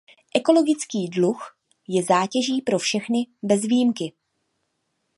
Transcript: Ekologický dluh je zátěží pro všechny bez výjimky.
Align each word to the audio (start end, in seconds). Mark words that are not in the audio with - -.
Ekologický 0.35 1.07
dluh 1.07 1.57
je 1.87 2.03
zátěží 2.03 2.61
pro 2.61 2.79
všechny 2.79 3.27
bez 3.43 3.61
výjimky. 3.63 4.13